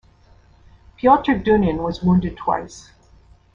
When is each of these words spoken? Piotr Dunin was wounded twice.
Piotr 0.97 1.33
Dunin 1.35 1.83
was 1.83 2.01
wounded 2.01 2.35
twice. 2.35 2.89